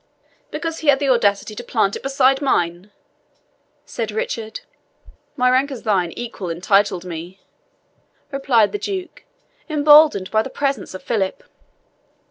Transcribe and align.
"Because 0.49 0.79
he 0.79 0.87
had 0.87 0.97
the 0.97 1.09
audacity 1.09 1.53
to 1.53 1.63
plant 1.63 1.95
it 1.95 2.01
beside 2.01 2.41
mine," 2.41 2.89
said 3.85 4.09
Richard. 4.09 4.61
"My 5.35 5.47
rank 5.51 5.69
as 5.69 5.83
thine 5.83 6.11
equal 6.13 6.49
entitled 6.49 7.05
me," 7.05 7.39
replied 8.31 8.71
the 8.71 8.79
Duke, 8.79 9.25
emboldened 9.69 10.31
by 10.31 10.41
the 10.41 10.49
presence 10.49 10.95
of 10.95 11.03
Philip. 11.03 11.43